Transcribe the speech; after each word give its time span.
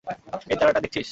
ওই 0.49 0.55
তারাটা 0.59 0.79
দেখছিস? 0.79 0.99